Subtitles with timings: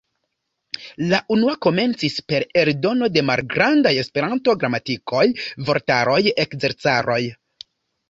[1.11, 5.25] La unua komencis per eldono de malgrandaj Esperanto-gramatikoj,
[5.71, 7.25] vortaroj, ekzercaroj.